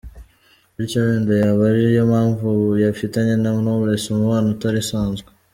Bityo 0.75 0.99
wenda 1.07 1.33
yaba 1.43 1.61
ari 1.71 1.81
yo 1.97 2.03
mpamvu 2.11 2.41
ubu 2.53 2.67
afitanye 2.93 3.33
na 3.43 3.51
Knowless 3.57 4.03
umubano 4.13 4.47
utari 4.51 4.77
usanzwe. 4.85 5.29